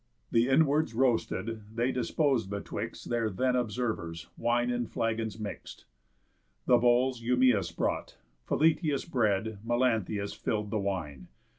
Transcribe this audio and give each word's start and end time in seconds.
The 0.31 0.49
inwards 0.49 0.95
roasted 0.95 1.61
they 1.75 1.91
dispos'd 1.91 2.49
bewixt 2.49 3.07
Their 3.07 3.29
then 3.29 3.55
observers, 3.55 4.29
wine 4.35 4.71
in 4.71 4.87
flagons 4.87 5.39
mixt. 5.39 5.85
The 6.65 6.79
bowls 6.79 7.21
Eumæus 7.21 7.71
brought, 7.75 8.17
Philœtius 8.47 9.07
bread, 9.07 9.59
Melanthius 9.63 10.33
fill'd 10.33 10.71
the 10.71 10.79
wine. 10.79 11.27